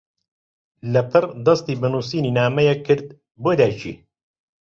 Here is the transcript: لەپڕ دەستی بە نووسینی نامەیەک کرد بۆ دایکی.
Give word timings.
لەپڕ 0.93 1.23
دەستی 1.45 1.79
بە 1.81 1.87
نووسینی 1.93 2.35
نامەیەک 2.37 2.79
کرد 2.87 3.05
بۆ 3.43 3.51
دایکی. 3.59 3.93